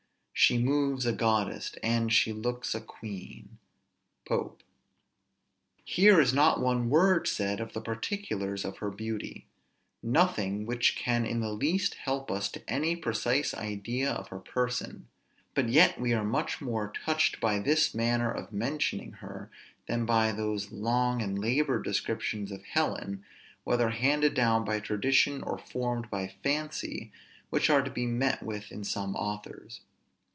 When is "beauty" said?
8.89-9.45